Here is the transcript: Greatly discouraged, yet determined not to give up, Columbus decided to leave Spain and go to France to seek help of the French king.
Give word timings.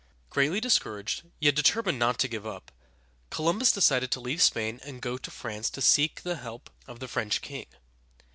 Greatly 0.31 0.59
discouraged, 0.59 1.25
yet 1.39 1.53
determined 1.55 1.99
not 1.99 2.17
to 2.17 2.27
give 2.27 2.43
up, 2.43 2.71
Columbus 3.29 3.71
decided 3.71 4.09
to 4.09 4.19
leave 4.19 4.41
Spain 4.41 4.79
and 4.83 4.99
go 4.99 5.15
to 5.19 5.29
France 5.29 5.69
to 5.69 5.79
seek 5.79 6.21
help 6.23 6.71
of 6.87 6.99
the 6.99 7.07
French 7.07 7.39
king. 7.41 7.67